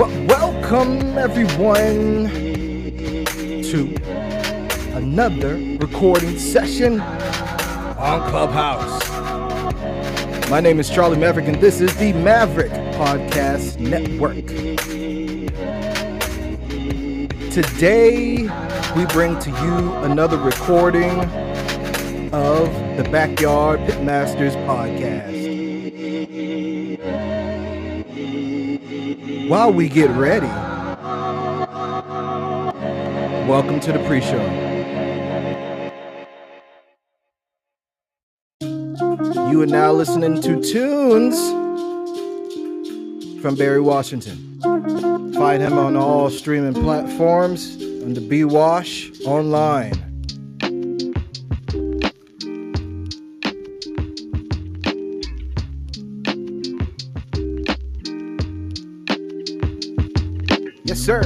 Welcome 0.00 1.18
everyone 1.18 2.30
to 3.64 3.94
another 4.94 5.56
recording 5.78 6.38
session 6.38 7.02
on 7.02 8.30
Clubhouse. 8.30 8.98
My 10.48 10.58
name 10.60 10.80
is 10.80 10.88
Charlie 10.88 11.18
Maverick, 11.18 11.48
and 11.48 11.56
this 11.56 11.82
is 11.82 11.94
the 11.98 12.14
Maverick 12.14 12.72
Podcast 12.94 13.78
Network. 13.78 14.46
Today, 17.50 18.48
we 18.96 19.04
bring 19.12 19.38
to 19.40 19.50
you 19.50 19.92
another 19.96 20.38
recording 20.38 21.20
of 22.32 22.72
the 22.96 23.06
Backyard 23.12 23.80
Pitmasters 23.80 24.56
Podcast. 24.64 25.49
While 29.50 29.72
we 29.72 29.88
get 29.88 30.08
ready, 30.10 30.46
welcome 33.48 33.80
to 33.80 33.90
the 33.90 33.98
pre 34.06 34.20
show. 34.20 34.40
You 39.50 39.60
are 39.60 39.66
now 39.66 39.90
listening 39.90 40.40
to 40.42 40.62
tunes 40.62 41.36
from 43.42 43.56
Barry 43.56 43.80
Washington. 43.80 44.60
Find 45.34 45.60
him 45.60 45.76
on 45.78 45.96
all 45.96 46.30
streaming 46.30 46.74
platforms 46.74 47.74
under 48.04 48.20
B 48.20 48.44
Wash 48.44 49.10
online. 49.26 50.09
Yes, 60.90 60.98
sir. 60.98 61.20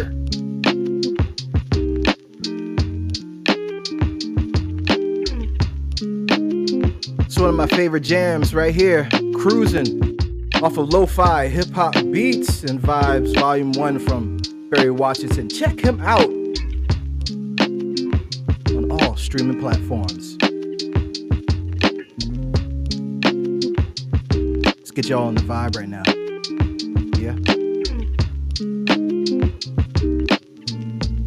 It's 7.20 7.38
one 7.38 7.48
of 7.48 7.54
my 7.54 7.66
favorite 7.68 8.02
jams 8.02 8.54
right 8.54 8.74
here. 8.74 9.08
Cruising 9.38 10.18
off 10.62 10.76
of 10.76 10.90
lo 10.90 11.06
fi 11.06 11.48
hip 11.48 11.70
hop 11.70 11.94
beats 12.12 12.62
and 12.64 12.78
vibes, 12.78 13.34
volume 13.40 13.72
one 13.72 13.98
from 13.98 14.36
Barry 14.68 14.90
Washington. 14.90 15.48
Check 15.48 15.80
him 15.80 15.98
out 16.02 16.28
on 18.68 18.90
all 18.90 19.16
streaming 19.16 19.58
platforms. 19.58 20.36
Let's 24.76 24.90
get 24.90 25.08
y'all 25.08 25.28
on 25.28 25.36
the 25.36 25.42
vibe 25.42 25.74
right 25.74 25.88
now. 25.88 26.23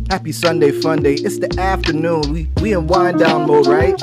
Happy 0.10 0.32
Sunday 0.32 0.72
fun 0.72 1.04
day. 1.04 1.16
It's 1.16 1.38
the 1.38 1.54
afternoon. 1.60 2.32
We 2.32 2.48
we 2.62 2.74
in 2.74 2.88
wind 2.88 3.20
down 3.20 3.46
mode, 3.46 3.68
right? 3.68 3.94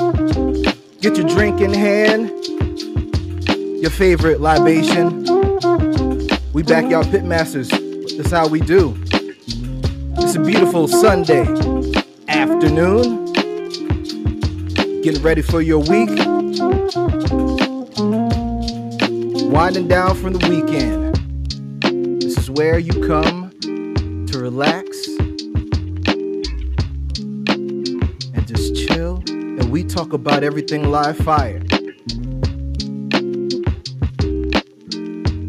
Get 1.01 1.17
your 1.17 1.27
drink 1.27 1.61
in 1.61 1.73
hand. 1.73 2.29
Your 3.81 3.89
favorite 3.89 4.39
libation. 4.39 5.23
We 6.53 6.61
back 6.61 6.91
y'all 6.91 7.03
pitmasters. 7.05 7.71
That's 8.17 8.29
how 8.29 8.47
we 8.47 8.61
do. 8.61 8.95
It's 10.19 10.35
a 10.35 10.43
beautiful 10.43 10.87
Sunday 10.87 11.41
afternoon. 12.27 13.33
Getting 15.01 15.23
ready 15.23 15.41
for 15.41 15.59
your 15.59 15.79
week. 15.79 16.09
Winding 19.51 19.87
down 19.87 20.15
from 20.15 20.33
the 20.33 20.47
weekend. 20.47 22.21
This 22.21 22.37
is 22.37 22.51
where 22.51 22.77
you 22.77 22.93
come 23.07 23.34
we 29.75 29.83
talk 29.83 30.13
about 30.13 30.41
everything 30.41 30.89
live 30.89 31.17
fire. 31.17 31.59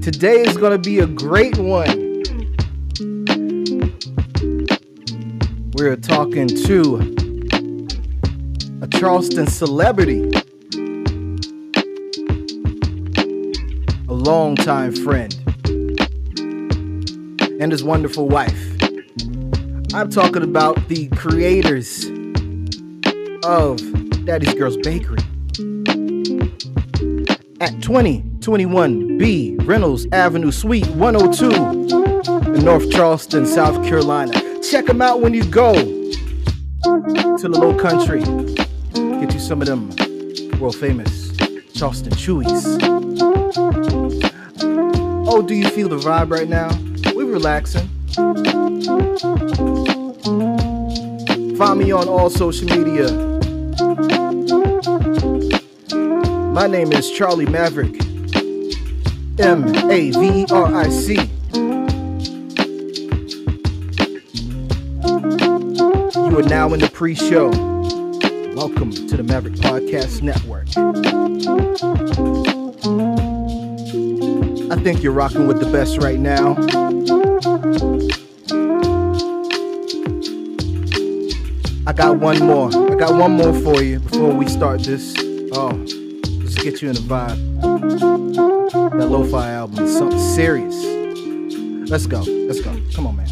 Today 0.00 0.40
is 0.40 0.56
going 0.56 0.72
to 0.72 0.80
be 0.82 0.98
a 0.98 1.06
great 1.06 1.56
one. 1.58 2.24
We're 5.74 5.94
talking 5.94 6.48
to 6.48 6.96
a 8.82 8.88
Charleston 8.98 9.46
celebrity, 9.46 10.28
a 14.08 14.12
longtime 14.12 14.92
friend, 14.96 15.32
and 17.60 17.70
his 17.70 17.84
wonderful 17.84 18.28
wife. 18.28 18.60
I'm 19.94 20.10
talking 20.10 20.42
about 20.42 20.88
the 20.88 21.06
creators 21.14 22.06
of 23.44 23.95
Daddy's 24.26 24.54
Girls 24.54 24.76
Bakery 24.78 25.18
at 27.60 27.80
2021 27.80 29.18
B 29.18 29.56
Reynolds 29.60 30.08
Avenue 30.10 30.50
Suite 30.50 30.88
102 30.88 32.52
in 32.52 32.64
North 32.64 32.90
Charleston, 32.90 33.46
South 33.46 33.86
Carolina. 33.86 34.32
Check 34.68 34.86
them 34.86 35.00
out 35.00 35.20
when 35.20 35.32
you 35.32 35.44
go 35.44 35.74
to 35.74 37.38
the 37.40 37.48
low 37.48 37.72
country. 37.78 38.18
Get 39.20 39.32
you 39.32 39.38
some 39.38 39.62
of 39.62 39.68
them 39.68 39.90
world 40.58 40.74
famous 40.74 41.30
Charleston 41.72 42.12
Chewies. 42.14 42.82
Oh, 45.28 45.40
do 45.40 45.54
you 45.54 45.68
feel 45.68 45.88
the 45.88 45.98
vibe 45.98 46.32
right 46.32 46.48
now? 46.48 46.76
We're 47.14 47.26
relaxing. 47.26 47.88
Find 51.56 51.78
me 51.78 51.92
on 51.92 52.08
all 52.08 52.28
social 52.28 52.66
media. 52.66 53.35
My 56.56 56.66
name 56.66 56.90
is 56.90 57.10
Charlie 57.10 57.44
Maverick. 57.44 58.00
M 59.38 59.74
A 59.90 60.10
V 60.10 60.46
R 60.50 60.74
I 60.74 60.88
C. 60.88 61.16
You 66.16 66.38
are 66.38 66.48
now 66.48 66.72
in 66.72 66.80
the 66.80 66.88
pre 66.90 67.14
show. 67.14 67.50
Welcome 68.54 68.90
to 68.90 69.18
the 69.18 69.22
Maverick 69.22 69.56
Podcast 69.56 70.22
Network. 70.22 70.68
I 74.72 74.82
think 74.82 75.02
you're 75.02 75.12
rocking 75.12 75.46
with 75.46 75.60
the 75.60 75.70
best 75.70 75.98
right 75.98 76.18
now. 76.18 76.54
I 81.86 81.92
got 81.92 82.18
one 82.18 82.38
more. 82.38 82.70
I 82.90 82.94
got 82.94 83.14
one 83.14 83.32
more 83.32 83.52
for 83.52 83.82
you 83.82 83.98
before 84.00 84.32
we 84.32 84.48
start 84.48 84.80
this. 84.84 85.14
Oh, 85.52 85.85
get 86.70 86.82
you 86.82 86.88
in 86.88 86.94
the 86.96 87.00
vibe. 87.02 87.60
That 88.98 89.08
lo-fi 89.08 89.52
album 89.52 89.84
is 89.84 89.96
something 89.96 90.18
serious. 90.18 90.74
Let's 91.88 92.08
go. 92.08 92.22
Let's 92.22 92.60
go. 92.60 92.76
Come 92.92 93.06
on, 93.06 93.16
man. 93.18 93.28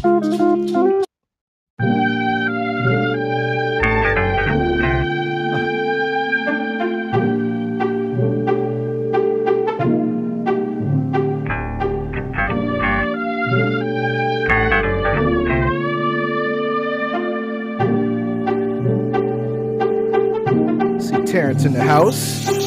See 21.01 21.17
Terrence 21.25 21.65
in 21.65 21.73
the 21.73 21.83
house. 21.83 22.64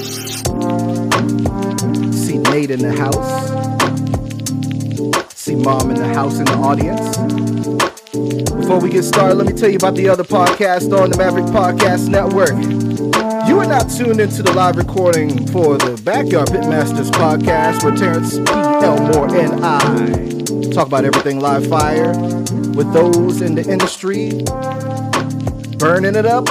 See 1.79 2.39
Nate 2.39 2.73
in 2.73 2.81
the 2.81 2.93
house. 2.93 3.49
See 5.35 5.55
Mom 5.55 5.91
in 5.91 5.97
the 5.97 6.13
house 6.13 6.39
in 6.39 6.45
the 6.45 6.55
audience. 6.55 7.17
Before 8.53 8.81
we 8.81 8.91
get 8.91 9.05
started, 9.05 9.37
let 9.37 9.47
me 9.47 9.53
tell 9.53 9.69
you 9.69 9.77
about 9.77 9.95
the 9.95 10.09
other 10.09 10.25
podcast 10.25 10.93
on 10.99 11.11
the 11.11 11.17
Maverick 11.17 11.45
Podcast 11.47 12.09
Network. 12.09 12.51
You 13.49 13.61
are 13.61 13.67
now 13.67 13.79
tuned 13.79 14.21
into 14.21 14.43
the 14.43 14.53
live 14.55 14.75
recording 14.77 15.47
for 15.47 15.79
the 15.79 16.01
Backyard 16.03 16.49
Pitmasters 16.49 17.11
podcast 17.13 17.85
where 17.85 17.95
Terrence 17.95 18.37
P. 18.39 18.45
Elmore 18.49 19.33
and 19.37 19.65
I 19.65 20.73
talk 20.73 20.89
about 20.89 21.05
everything 21.05 21.39
live 21.39 21.69
fire 21.69 22.09
with 22.75 22.93
those 22.93 23.41
in 23.41 23.55
the 23.55 23.65
industry, 23.71 24.31
burning 25.79 26.17
it 26.17 26.27
up 26.27 26.49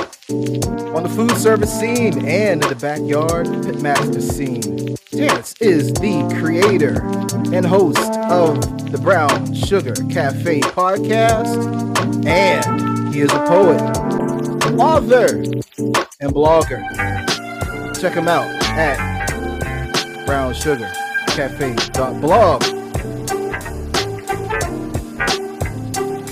on 0.95 1.03
the 1.03 1.09
food 1.09 1.35
service 1.37 1.77
scene 1.77 2.25
and 2.25 2.63
in 2.63 2.69
the 2.69 2.75
backyard 2.75 3.47
pitmaster 3.47 4.21
scene. 4.21 4.86
Terrence 5.17 5.55
is 5.59 5.91
the 5.93 6.21
creator 6.39 7.01
and 7.51 7.65
host 7.65 7.97
of 8.29 8.61
the 8.91 8.99
Brown 8.99 9.51
Sugar 9.55 9.95
Cafe 10.11 10.59
podcast, 10.59 11.57
and 12.27 13.11
he 13.11 13.21
is 13.21 13.31
a 13.31 13.39
poet, 13.47 13.81
author, 14.79 15.37
and 16.19 16.31
blogger. 16.31 16.83
Check 17.99 18.13
him 18.13 18.27
out 18.27 18.45
at 18.77 18.99
brownsugarcafe.blog. 20.27 22.61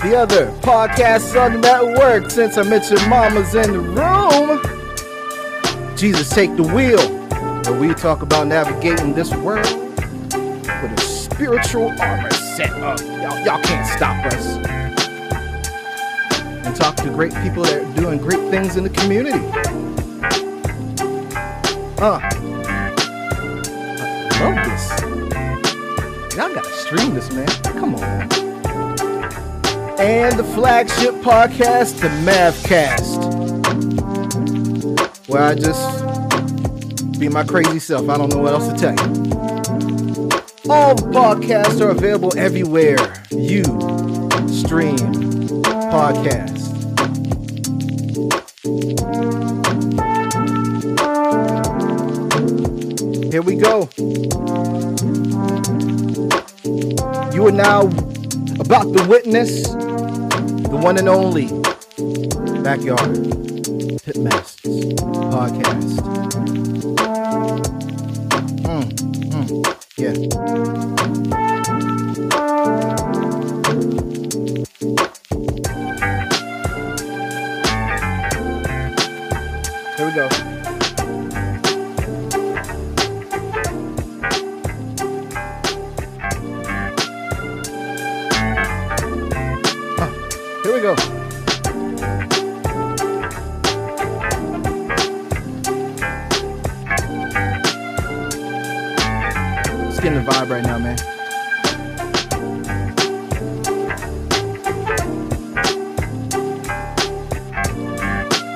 the 0.02 0.14
other 0.16 0.46
podcasts 0.60 1.34
on 1.40 1.54
the 1.54 1.58
network. 1.58 2.30
Since 2.30 2.56
I 2.56 2.62
mentioned 2.62 3.04
Mama's 3.08 3.56
in 3.56 3.72
the 3.72 3.80
room, 3.80 4.60
Jesus 5.96 6.28
Take 6.28 6.54
the 6.54 6.62
Wheel, 6.62 7.15
where 7.68 7.80
we 7.80 7.92
talk 7.94 8.22
about 8.22 8.46
navigating 8.46 9.12
this 9.12 9.34
world 9.34 9.66
with 9.66 10.92
a 10.92 11.00
spiritual 11.00 11.88
armor 12.00 12.30
set 12.30 12.70
up. 12.70 13.00
Y'all, 13.00 13.44
y'all 13.44 13.60
can't 13.62 13.86
stop 13.86 14.24
us. 14.26 14.56
And 16.64 16.76
talk 16.76 16.94
to 16.96 17.10
great 17.10 17.34
people 17.42 17.64
that 17.64 17.82
are 17.82 17.94
doing 18.00 18.18
great 18.18 18.50
things 18.50 18.76
in 18.76 18.84
the 18.84 18.90
community. 18.90 19.40
Uh, 21.98 22.20
I 24.30 24.38
love 24.40 24.56
this. 24.70 26.36
Y'all 26.36 26.54
gotta 26.54 26.72
stream 26.72 27.14
this, 27.14 27.32
man. 27.32 27.48
Come 27.64 27.96
on, 27.96 28.00
man. 28.00 28.28
And 29.98 30.38
the 30.38 30.44
flagship 30.54 31.14
podcast, 31.16 32.00
the 32.00 32.08
Mavcast, 32.30 33.16
where 35.28 35.42
I 35.42 35.54
just 35.56 36.05
be 37.18 37.28
my 37.28 37.44
crazy 37.44 37.78
self. 37.78 38.08
I 38.08 38.18
don't 38.18 38.32
know 38.32 38.38
what 38.38 38.52
else 38.52 38.68
to 38.68 38.78
tell 38.78 38.92
you. 38.92 39.26
All 40.68 40.94
podcasts 40.96 41.80
are 41.80 41.90
available 41.90 42.36
everywhere 42.36 42.98
you 43.30 43.62
stream 44.52 44.96
podcasts. 45.90 46.66
Here 53.32 53.42
we 53.42 53.56
go. 53.56 53.88
You 57.34 57.46
are 57.46 57.52
now 57.52 57.82
about 58.60 58.92
to 58.94 59.06
witness 59.08 59.68
the 59.68 60.78
one 60.82 60.98
and 60.98 61.08
only 61.08 61.46
Backyard 62.62 63.16
Pitmasters 64.02 64.94
podcast. 65.30 65.85
We 90.76 90.82
go. 90.82 90.94
Just 99.86 100.02
getting 100.02 100.22
the 100.22 100.26
vibe 100.26 100.50
right 100.50 100.62
now, 100.62 100.78
man. 100.78 100.98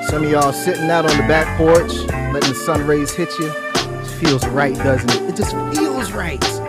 Some 0.08 0.24
of 0.24 0.30
y'all 0.30 0.52
sitting 0.52 0.90
out 0.90 1.06
on 1.06 1.16
the 1.16 1.26
back 1.26 1.56
porch, 1.56 1.90
letting 2.34 2.50
the 2.50 2.54
sun 2.54 2.86
rays 2.86 3.14
hit 3.14 3.30
you. 3.38 3.50
It 3.50 4.06
feels 4.20 4.46
right, 4.48 4.76
doesn't 4.76 5.10
it? 5.10 5.22
It 5.30 5.36
just 5.36 5.52
feels 5.74 6.12
right. 6.12 6.59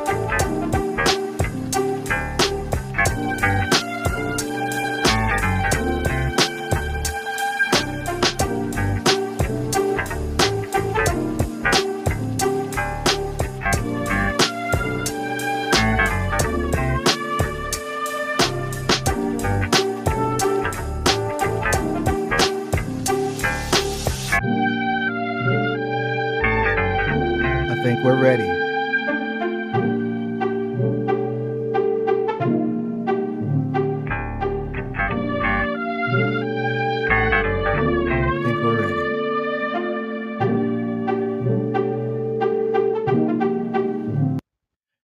Ready. 28.22 28.61